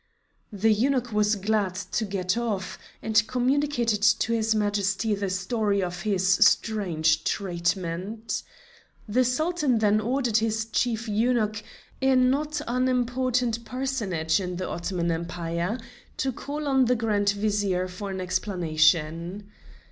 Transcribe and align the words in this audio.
The 0.51 0.73
eunuch 0.73 1.13
was 1.13 1.35
glad 1.35 1.75
to 1.75 2.05
get 2.05 2.35
off, 2.35 2.79
and 3.03 3.21
communicated 3.27 4.01
to 4.01 4.33
his 4.33 4.55
Majesty 4.55 5.13
the 5.13 5.29
story 5.29 5.83
of 5.83 6.01
his 6.01 6.27
strange 6.43 7.23
treatment. 7.23 8.41
The 9.07 9.23
Sultan 9.23 9.77
then 9.77 10.01
ordered 10.01 10.37
his 10.37 10.65
Chief 10.65 11.07
Eunuch, 11.07 11.61
a 12.01 12.15
not 12.15 12.61
unimportant 12.67 13.63
personage 13.63 14.39
in 14.39 14.55
the 14.55 14.67
Ottoman 14.67 15.11
Empire, 15.11 15.77
to 16.17 16.31
call 16.31 16.67
on 16.67 16.85
the 16.85 16.95
Grand 16.95 17.29
Vizier 17.29 17.87
for 17.87 18.09
an 18.09 18.19
explanation. 18.19 19.51